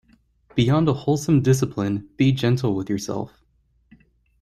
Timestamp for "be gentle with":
2.17-2.89